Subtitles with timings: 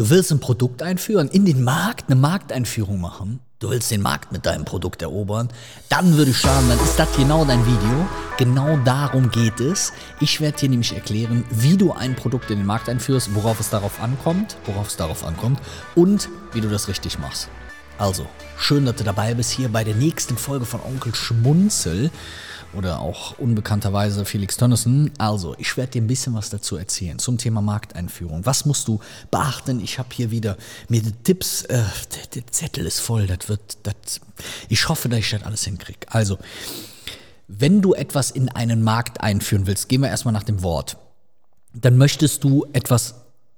[0.00, 3.40] Du willst ein Produkt einführen, in den Markt eine Markteinführung machen.
[3.58, 5.50] Du willst den Markt mit deinem Produkt erobern.
[5.90, 8.08] Dann würde ich sagen, dann ist das genau dein Video.
[8.38, 9.92] Genau darum geht es.
[10.18, 13.68] Ich werde dir nämlich erklären, wie du ein Produkt in den Markt einführst, worauf es
[13.68, 15.60] darauf ankommt, worauf es darauf ankommt
[15.94, 17.50] und wie du das richtig machst.
[17.98, 18.24] Also,
[18.56, 22.10] schön, dass du dabei bist hier bei der nächsten Folge von Onkel Schmunzel
[22.74, 25.10] oder auch unbekannterweise Felix Tönnissen.
[25.18, 28.46] Also, ich werde dir ein bisschen was dazu erzählen zum Thema Markteinführung.
[28.46, 29.00] Was musst du
[29.30, 29.80] beachten?
[29.80, 30.56] Ich habe hier wieder
[30.88, 31.82] mir die Tipps, äh,
[32.14, 34.20] der, der, Zettel ist voll, das wird, das,
[34.68, 36.06] ich hoffe, dass ich das alles hinkriege.
[36.08, 36.38] Also,
[37.48, 40.96] wenn du etwas in einen Markt einführen willst, gehen wir erstmal nach dem Wort,
[41.74, 43.14] dann möchtest du etwas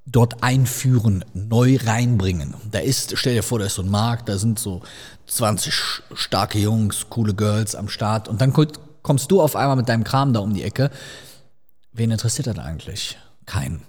[0.06, 2.54] dort einführen, neu reinbringen.
[2.70, 4.82] Da ist, stell dir vor, da ist so ein Markt, da sind so
[5.26, 5.74] 20
[6.14, 8.52] starke Jungs, coole Girls am Start und dann
[9.02, 10.90] kommst du auf einmal mit deinem Kram da um die Ecke.
[11.92, 13.18] Wen interessiert das eigentlich?
[13.46, 13.82] Keinen.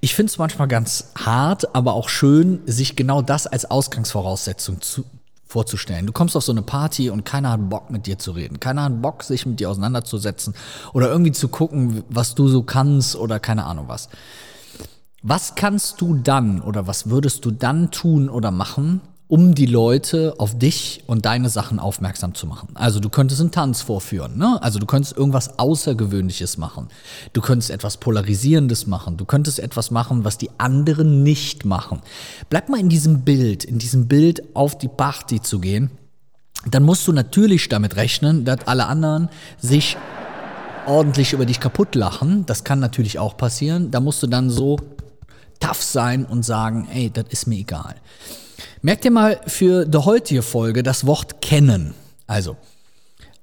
[0.00, 5.04] Ich finde es manchmal ganz hart, aber auch schön, sich genau das als Ausgangsvoraussetzung zu,
[5.46, 6.06] vorzustellen.
[6.06, 8.60] Du kommst auf so eine Party und keiner hat Bock mit dir zu reden.
[8.60, 10.54] Keiner hat Bock, sich mit dir auseinanderzusetzen
[10.92, 14.08] oder irgendwie zu gucken, was du so kannst oder keine Ahnung was.
[15.22, 20.34] Was kannst du dann oder was würdest du dann tun oder machen, um die Leute
[20.38, 22.68] auf dich und deine Sachen aufmerksam zu machen.
[22.74, 24.58] Also du könntest einen Tanz vorführen, ne?
[24.62, 26.88] Also du könntest irgendwas Außergewöhnliches machen.
[27.32, 29.16] Du könntest etwas Polarisierendes machen.
[29.16, 32.02] Du könntest etwas machen, was die anderen nicht machen.
[32.50, 35.90] Bleib mal in diesem Bild, in diesem Bild auf die Party zu gehen.
[36.70, 39.28] Dann musst du natürlich damit rechnen, dass alle anderen
[39.60, 39.96] sich
[40.86, 42.46] ordentlich über dich kaputt lachen.
[42.46, 43.90] Das kann natürlich auch passieren.
[43.90, 44.78] Da musst du dann so
[45.58, 47.96] tough sein und sagen, ey, das ist mir egal.
[48.82, 51.94] Merkt ihr mal für die heutige Folge das Wort kennen.
[52.26, 52.56] Also,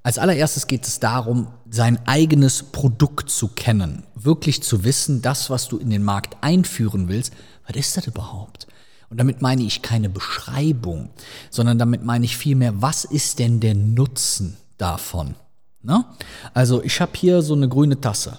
[0.03, 4.03] als allererstes geht es darum, sein eigenes Produkt zu kennen.
[4.15, 7.33] Wirklich zu wissen, das, was du in den Markt einführen willst,
[7.67, 8.67] was ist das überhaupt?
[9.09, 11.09] Und damit meine ich keine Beschreibung,
[11.49, 15.35] sondern damit meine ich vielmehr, was ist denn der Nutzen davon?
[15.81, 16.03] Ne?
[16.53, 18.37] Also ich habe hier so eine grüne Tasse.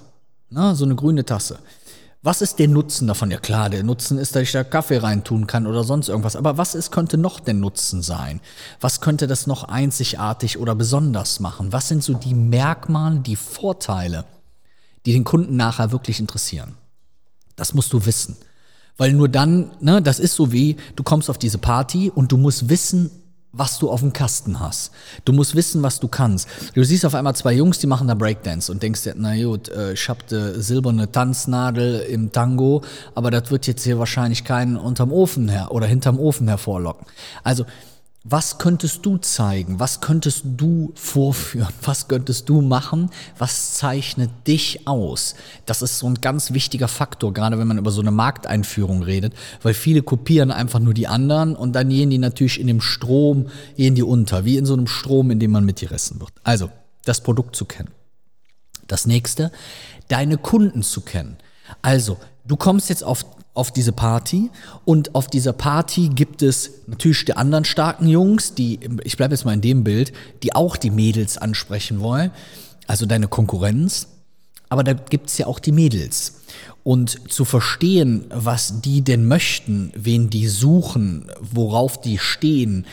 [0.50, 0.74] Ne?
[0.74, 1.58] So eine grüne Tasse.
[2.24, 3.30] Was ist der Nutzen davon?
[3.30, 6.36] Ja klar, der Nutzen ist, dass ich da Kaffee reintun kann oder sonst irgendwas.
[6.36, 8.40] Aber was ist, könnte noch der Nutzen sein?
[8.80, 11.74] Was könnte das noch einzigartig oder besonders machen?
[11.74, 14.24] Was sind so die Merkmale, die Vorteile,
[15.04, 16.76] die den Kunden nachher wirklich interessieren?
[17.56, 18.38] Das musst du wissen.
[18.96, 22.38] Weil nur dann, ne, das ist so wie, du kommst auf diese Party und du
[22.38, 23.10] musst wissen,
[23.56, 24.92] was du auf dem Kasten hast.
[25.24, 26.48] Du musst wissen, was du kannst.
[26.74, 29.68] Du siehst auf einmal zwei Jungs, die machen da Breakdance und denkst dir, na gut,
[29.68, 32.82] äh, ich hab de silberne Tanznadel im Tango,
[33.14, 37.06] aber das wird jetzt hier wahrscheinlich keinen unterm Ofen her oder hinterm Ofen hervorlocken.
[37.42, 37.64] Also
[38.26, 39.78] was könntest du zeigen?
[39.80, 41.68] Was könntest du vorführen?
[41.82, 43.10] Was könntest du machen?
[43.36, 45.34] Was zeichnet dich aus?
[45.66, 49.34] Das ist so ein ganz wichtiger Faktor, gerade wenn man über so eine Markteinführung redet,
[49.62, 53.48] weil viele kopieren einfach nur die anderen und dann gehen die natürlich in dem Strom,
[53.76, 56.32] gehen die unter, wie in so einem Strom, in dem man mitgerissen wird.
[56.44, 56.70] Also,
[57.04, 57.90] das Produkt zu kennen.
[58.86, 59.52] Das nächste,
[60.08, 61.36] deine Kunden zu kennen.
[61.82, 64.50] Also, du kommst jetzt auf auf diese Party
[64.84, 69.44] und auf dieser Party gibt es natürlich die anderen starken Jungs, die, ich bleibe jetzt
[69.44, 72.32] mal in dem Bild, die auch die Mädels ansprechen wollen,
[72.88, 74.08] also deine Konkurrenz,
[74.68, 76.40] aber da gibt es ja auch die Mädels.
[76.82, 82.84] Und zu verstehen, was die denn möchten, wen die suchen, worauf die stehen,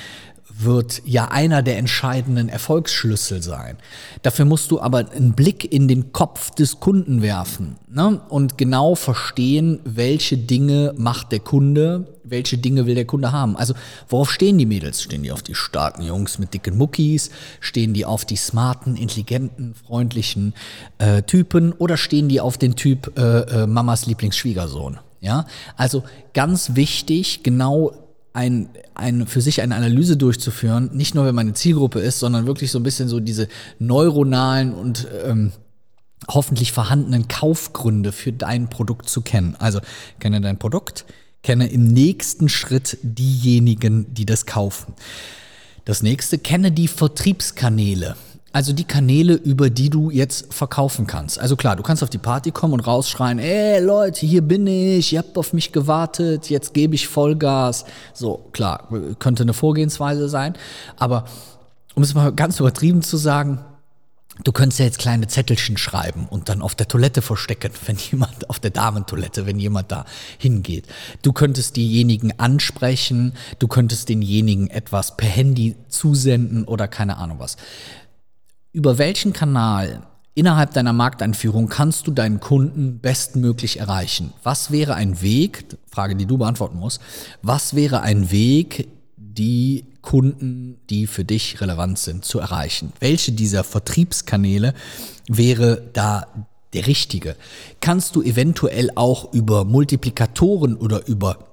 [0.60, 3.78] wird ja einer der entscheidenden Erfolgsschlüssel sein.
[4.22, 8.22] Dafür musst du aber einen Blick in den Kopf des Kunden werfen ne?
[8.30, 13.56] und genau verstehen, welche Dinge macht der Kunde, welche Dinge will der Kunde haben.
[13.56, 13.74] Also
[14.10, 15.02] worauf stehen die Mädels?
[15.02, 17.32] Stehen die auf die starken Jungs mit dicken Muckis?
[17.60, 20.54] Stehen die auf die smarten, intelligenten, freundlichen
[20.98, 21.74] äh, Typen?
[21.74, 25.00] Oder stehen die auf den Typ äh, äh, Mamas Lieblingsschwiegersohn?
[25.20, 25.46] Ja,
[25.78, 26.04] also
[26.34, 27.94] ganz wichtig, genau
[28.34, 32.46] ein, ein, für sich eine Analyse durchzuführen, nicht nur wenn man eine Zielgruppe ist, sondern
[32.46, 33.48] wirklich so ein bisschen so diese
[33.80, 35.52] neuronalen und ähm,
[36.30, 39.56] hoffentlich vorhandenen Kaufgründe für dein Produkt zu kennen.
[39.60, 39.80] Also
[40.20, 41.06] kenne dein Produkt,
[41.44, 44.94] kenne im nächsten Schritt diejenigen, die das kaufen.
[45.86, 48.16] Das nächste, kenne die Vertriebskanäle.
[48.54, 51.40] Also die Kanäle, über die du jetzt verkaufen kannst.
[51.40, 55.14] Also klar, du kannst auf die Party kommen und rausschreien, ey Leute, hier bin ich,
[55.14, 57.86] ihr habt auf mich gewartet, jetzt gebe ich Vollgas.
[58.14, 58.90] So, klar,
[59.20, 60.56] könnte eine Vorgehensweise sein.
[60.98, 61.26] Aber
[61.96, 63.60] um es mal ganz übertrieben zu sagen,
[64.44, 68.50] du könntest ja jetzt kleine Zettelchen schreiben und dann auf der Toilette verstecken, wenn jemand,
[68.50, 70.04] auf der Damentoilette, wenn jemand da
[70.38, 70.88] hingeht.
[71.22, 77.56] Du könntest diejenigen ansprechen, du könntest denjenigen etwas per Handy zusenden oder keine Ahnung was
[78.74, 80.04] über welchen Kanal
[80.34, 84.34] innerhalb deiner Markteinführung kannst du deinen Kunden bestmöglich erreichen?
[84.44, 87.02] Was wäre ein Weg, Frage, die du beantworten musst,
[87.42, 88.88] was wäre ein Weg,
[89.18, 92.94] die Kunden, die für dich relevant sind, zu erreichen?
[93.00, 94.74] Welche dieser Vertriebskanäle
[95.28, 96.28] wäre da
[96.74, 97.36] der richtige?
[97.82, 101.51] Kannst du eventuell auch über Multiplikatoren oder über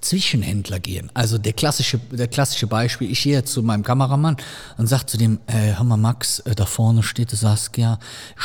[0.00, 1.10] Zwischenhändler gehen.
[1.14, 4.36] Also der klassische, der klassische Beispiel, ich gehe zu meinem Kameramann
[4.76, 7.98] und sage zu dem, äh, hör mal Max, äh, da vorne steht der Saskia,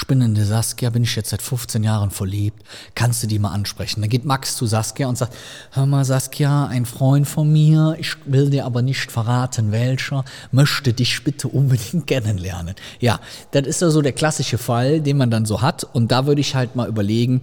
[0.10, 2.63] der Saskia, bin ich jetzt seit 15 Jahren verliebt,
[2.95, 4.01] kannst du die mal ansprechen?
[4.01, 5.36] Dann geht Max zu Saskia und sagt,
[5.72, 10.94] hör mal Saskia, ein Freund von mir, ich will dir aber nicht verraten welcher, möchte
[10.94, 12.75] dich bitte unbedingt kennenlernen.
[13.00, 13.19] Ja,
[13.51, 16.56] das ist also der klassische Fall, den man dann so hat und da würde ich
[16.56, 17.42] halt mal überlegen,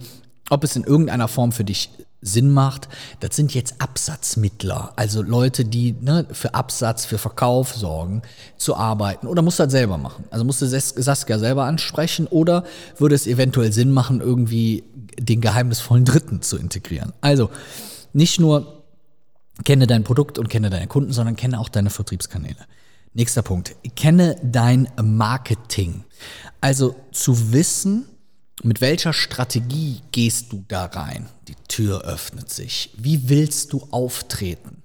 [0.49, 1.89] ob es in irgendeiner Form für dich
[2.21, 2.87] Sinn macht,
[3.19, 8.21] das sind jetzt Absatzmittler, also Leute, die ne, für Absatz, für Verkauf sorgen,
[8.57, 9.25] zu arbeiten.
[9.27, 10.25] Oder musst du das selber machen?
[10.29, 12.63] Also musst du Saskia selber ansprechen oder
[12.97, 14.83] würde es eventuell Sinn machen, irgendwie
[15.19, 17.13] den geheimnisvollen Dritten zu integrieren?
[17.21, 17.49] Also
[18.13, 18.83] nicht nur
[19.63, 22.67] kenne dein Produkt und kenne deine Kunden, sondern kenne auch deine Vertriebskanäle.
[23.13, 23.75] Nächster Punkt.
[23.95, 26.05] Kenne dein Marketing.
[26.61, 28.05] Also zu wissen,
[28.63, 31.27] mit welcher Strategie gehst du da rein?
[31.47, 32.91] Die Tür öffnet sich.
[32.97, 34.81] Wie willst du auftreten?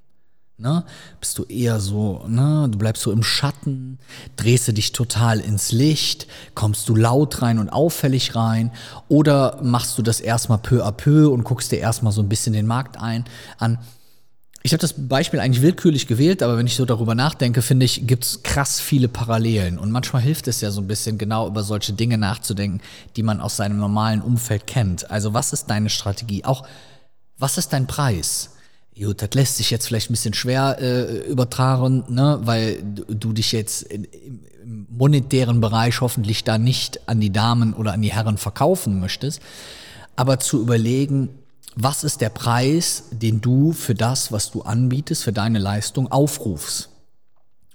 [0.58, 0.84] Ne?
[1.20, 2.66] Bist du eher so, ne?
[2.70, 3.98] du bleibst so im Schatten,
[4.36, 8.72] drehst du dich total ins Licht, kommst du laut rein und auffällig rein
[9.08, 12.54] oder machst du das erstmal peu à peu und guckst dir erstmal so ein bisschen
[12.54, 13.26] den Markt ein
[13.58, 13.78] an?
[14.66, 18.04] Ich habe das Beispiel eigentlich willkürlich gewählt, aber wenn ich so darüber nachdenke, finde ich,
[18.04, 19.78] gibt es krass viele Parallelen.
[19.78, 22.80] Und manchmal hilft es ja so ein bisschen genau über solche Dinge nachzudenken,
[23.14, 25.08] die man aus seinem normalen Umfeld kennt.
[25.08, 26.44] Also was ist deine Strategie?
[26.44, 26.66] Auch
[27.38, 28.56] was ist dein Preis?
[28.98, 32.40] Gut, das lässt sich jetzt vielleicht ein bisschen schwer äh, übertragen, ne?
[32.42, 38.02] weil du, dich jetzt im monetären Bereich hoffentlich da nicht an die Damen oder an
[38.02, 39.40] die Herren verkaufen möchtest.
[40.16, 41.28] Aber zu überlegen,
[41.76, 46.88] was ist der Preis, den du für das, was du anbietest, für deine Leistung aufrufst?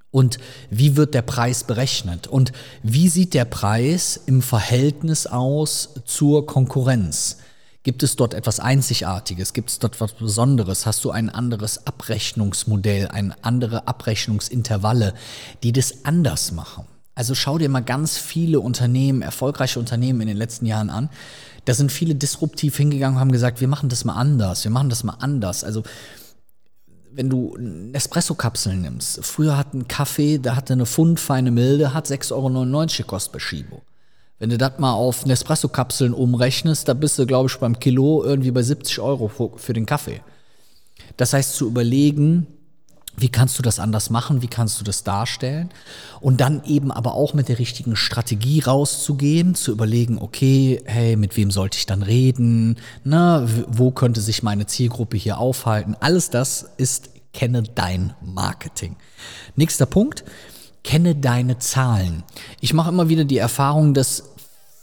[0.10, 0.40] Und
[0.70, 2.28] wie wird der Preis berechnet?
[2.28, 2.52] Und
[2.82, 7.38] wie sieht der Preis im Verhältnis aus zur Konkurrenz?
[7.84, 9.54] Gibt es dort etwas Einzigartiges?
[9.54, 10.86] Gibt es dort etwas Besonderes?
[10.88, 15.14] Hast du ein anderes Abrechnungsmodell, ein andere Abrechnungsintervalle,
[15.62, 16.86] die das anders machen?
[17.14, 21.10] Also schau dir mal ganz viele Unternehmen, erfolgreiche Unternehmen in den letzten Jahren an,
[21.66, 24.90] da sind viele disruptiv hingegangen und haben gesagt, wir machen das mal anders, wir machen
[24.90, 25.64] das mal anders.
[25.64, 25.84] Also
[27.14, 27.58] wenn du
[27.94, 32.86] Espresso-Kapseln nimmst, früher hat ein Kaffee, der hatte eine Pfund feine Milde, hat 6,99 Euro
[32.98, 33.82] gekostet bei Schibo.
[34.40, 38.52] Wenn du das mal auf Nespresso-Kapseln umrechnest, da bist du, glaube ich, beim Kilo irgendwie
[38.52, 40.22] bei 70 Euro für den Kaffee.
[41.18, 42.48] Das heißt, zu überlegen,
[43.18, 44.42] wie kannst du das anders machen?
[44.42, 45.70] Wie kannst du das darstellen?
[46.22, 51.36] Und dann eben aber auch mit der richtigen Strategie rauszugehen, zu überlegen, okay, hey, mit
[51.38, 52.78] wem sollte ich dann reden?
[53.04, 55.96] Na, wo könnte sich meine Zielgruppe hier aufhalten?
[56.00, 58.96] Alles das ist, kenne dein Marketing.
[59.56, 60.24] Nächster Punkt,
[60.84, 62.24] kenne deine Zahlen.
[62.60, 64.31] Ich mache immer wieder die Erfahrung, dass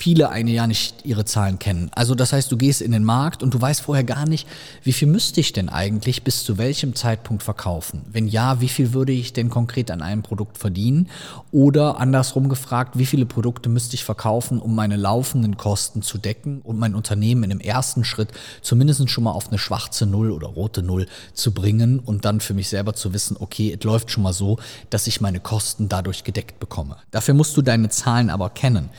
[0.00, 1.90] viele eine ja nicht ihre Zahlen kennen.
[1.92, 4.46] Also das heißt, du gehst in den Markt und du weißt vorher gar nicht,
[4.84, 8.02] wie viel müsste ich denn eigentlich bis zu welchem Zeitpunkt verkaufen?
[8.12, 11.08] Wenn ja, wie viel würde ich denn konkret an einem Produkt verdienen?
[11.50, 16.60] Oder andersrum gefragt, wie viele Produkte müsste ich verkaufen, um meine laufenden Kosten zu decken
[16.62, 18.28] und mein Unternehmen in dem ersten Schritt
[18.62, 22.54] zumindest schon mal auf eine schwarze Null oder rote Null zu bringen und dann für
[22.54, 24.58] mich selber zu wissen, okay, es läuft schon mal so,
[24.90, 26.98] dass ich meine Kosten dadurch gedeckt bekomme.
[27.10, 28.90] Dafür musst du deine Zahlen aber kennen.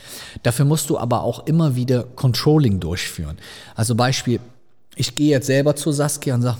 [0.42, 3.38] Dafür musst du aber auch immer wieder Controlling durchführen.
[3.74, 4.40] Also Beispiel,
[4.96, 6.58] ich gehe jetzt selber zu Saskia und sage,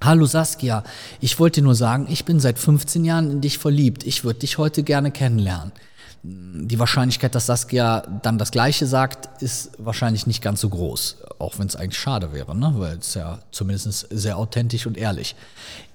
[0.00, 0.84] Hallo Saskia,
[1.20, 4.06] ich wollte nur sagen, ich bin seit 15 Jahren in dich verliebt.
[4.06, 5.72] Ich würde dich heute gerne kennenlernen.
[6.22, 11.18] Die Wahrscheinlichkeit, dass Saskia dann das Gleiche sagt, ist wahrscheinlich nicht ganz so groß.
[11.38, 12.74] Auch wenn es eigentlich schade wäre, ne?
[12.76, 15.36] weil es ja zumindest sehr authentisch und ehrlich.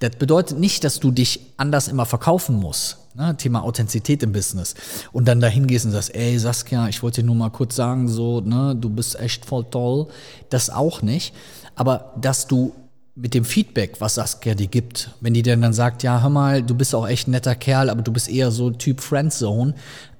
[0.00, 2.98] Das bedeutet nicht, dass du dich anders immer verkaufen musst.
[3.16, 4.74] Ne, Thema Authentizität im Business.
[5.12, 8.08] Und dann dahin gehst und sagst, ey Saskia, ich wollte dir nur mal kurz sagen,
[8.08, 10.08] so, ne, du bist echt voll toll.
[10.50, 11.32] Das auch nicht.
[11.76, 12.74] Aber dass du
[13.16, 16.62] mit dem Feedback, was Saskia dir gibt, wenn die dir dann sagt, ja, hör mal,
[16.62, 19.74] du bist auch echt ein netter Kerl, aber du bist eher so Typ Friendzone,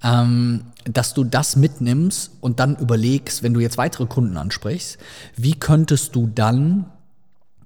[0.04, 4.98] ähm, dass du das mitnimmst und dann überlegst, wenn du jetzt weitere Kunden ansprichst,
[5.36, 6.86] wie könntest du dann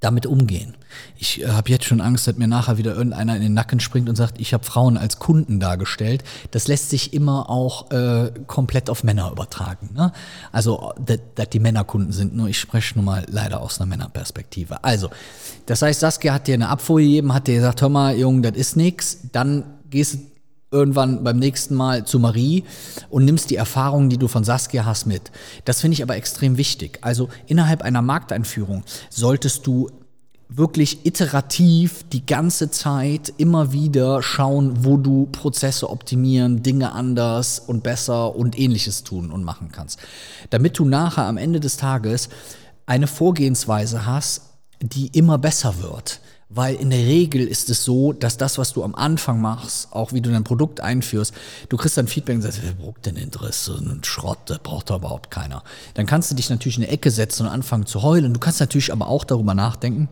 [0.00, 0.76] damit umgehen.
[1.16, 4.08] Ich äh, habe jetzt schon Angst, dass mir nachher wieder irgendeiner in den Nacken springt
[4.08, 6.24] und sagt, ich habe Frauen als Kunden dargestellt.
[6.50, 9.90] Das lässt sich immer auch äh, komplett auf Männer übertragen.
[9.94, 10.12] Ne?
[10.52, 10.92] Also,
[11.34, 12.34] dass die Männer Kunden sind.
[12.34, 14.82] Nur ich spreche nun mal leider aus einer Männerperspektive.
[14.84, 15.10] Also,
[15.66, 18.56] das heißt, Saskia hat dir eine Abfuhr gegeben, hat dir gesagt, hör mal, Junge, das
[18.56, 19.18] ist nix.
[19.32, 20.18] Dann gehst du
[20.70, 22.64] irgendwann beim nächsten Mal zu Marie
[23.08, 25.30] und nimmst die Erfahrungen, die du von Saskia hast, mit.
[25.64, 26.98] Das finde ich aber extrem wichtig.
[27.00, 29.90] Also innerhalb einer Markteinführung solltest du
[30.48, 37.82] wirklich iterativ die ganze Zeit immer wieder schauen, wo du Prozesse optimieren, Dinge anders und
[37.82, 39.98] besser und ähnliches tun und machen kannst.
[40.50, 42.30] Damit du nachher am Ende des Tages
[42.86, 44.42] eine Vorgehensweise hast,
[44.80, 46.20] die immer besser wird.
[46.50, 50.14] Weil in der Regel ist es so, dass das, was du am Anfang machst, auch
[50.14, 51.34] wie du dein Produkt einführst,
[51.68, 53.76] du kriegst dann Feedback und sagst, wer braucht denn Interesse?
[53.78, 55.62] Ein Schrott, der braucht da überhaupt keiner.
[55.92, 58.32] Dann kannst du dich natürlich in eine Ecke setzen und anfangen zu heulen.
[58.32, 60.08] Du kannst natürlich aber auch darüber nachdenken,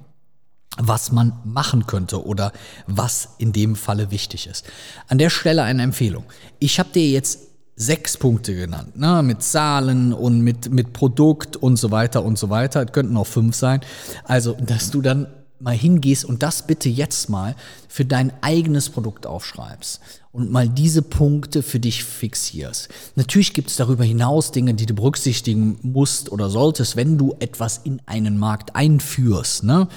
[0.76, 2.52] was man machen könnte oder
[2.86, 4.66] was in dem Falle wichtig ist.
[5.08, 6.24] An der Stelle eine Empfehlung.
[6.58, 7.40] Ich habe dir jetzt
[7.76, 12.50] sechs Punkte genannt, ne, mit Zahlen und mit, mit Produkt und so weiter und so
[12.50, 12.84] weiter.
[12.84, 13.80] Es könnten auch fünf sein.
[14.24, 15.28] Also, dass du dann
[15.58, 17.56] mal hingehst und das bitte jetzt mal
[17.88, 20.00] für dein eigenes Produkt aufschreibst
[20.32, 22.88] und mal diese Punkte für dich fixierst.
[23.14, 27.80] Natürlich gibt es darüber hinaus Dinge, die du berücksichtigen musst oder solltest, wenn du etwas
[27.84, 29.64] in einen Markt einführst.
[29.64, 29.88] Ne?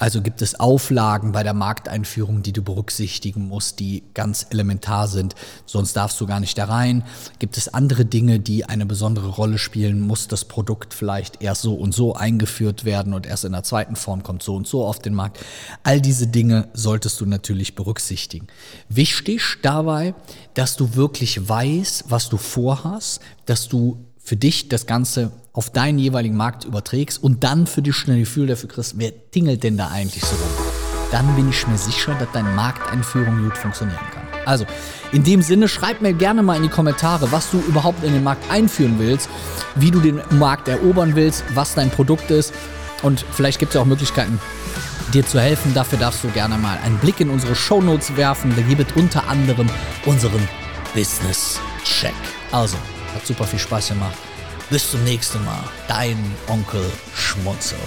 [0.00, 5.34] Also gibt es Auflagen bei der Markteinführung, die du berücksichtigen musst, die ganz elementar sind,
[5.66, 7.04] sonst darfst du gar nicht da rein.
[7.38, 10.00] Gibt es andere Dinge, die eine besondere Rolle spielen?
[10.00, 13.94] Muss das Produkt vielleicht erst so und so eingeführt werden und erst in der zweiten
[13.94, 15.38] Form kommt so und so auf den Markt?
[15.82, 18.46] All diese Dinge solltest du natürlich berücksichtigen.
[18.88, 20.14] Wichtig dabei,
[20.54, 25.98] dass du wirklich weißt, was du vorhast, dass du für dich das Ganze auf deinen
[25.98, 29.76] jeweiligen Markt überträgst und dann für dich schnell ein Gefühl dafür kriegst, wer tingelt denn
[29.76, 30.66] da eigentlich so rum?
[31.10, 34.22] Dann bin ich mir sicher, dass deine Markteinführung gut funktionieren kann.
[34.46, 34.64] Also,
[35.12, 38.22] in dem Sinne, schreib mir gerne mal in die Kommentare, was du überhaupt in den
[38.22, 39.28] Markt einführen willst,
[39.74, 42.52] wie du den Markt erobern willst, was dein Produkt ist.
[43.02, 44.38] Und vielleicht gibt es ja auch Möglichkeiten,
[45.12, 45.74] dir zu helfen.
[45.74, 48.52] Dafür darfst du gerne mal einen Blick in unsere Shownotes werfen.
[48.56, 49.68] Da gibt es unter anderem
[50.06, 50.48] unseren
[50.94, 52.14] Business Check.
[52.52, 52.76] Also,
[53.14, 54.16] hat super viel Spaß gemacht.
[54.70, 55.64] Bis zum nächsten Mal.
[55.88, 57.78] Dein Onkel Schmunzel.